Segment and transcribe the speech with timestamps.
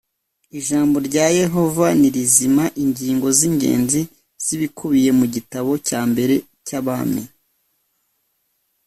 [0.59, 4.01] Ijambo rya yehova ni rizima ingingo z ingenzi
[4.43, 6.35] z ibikubiye mu gitabo cya mbere
[6.65, 7.23] cy abami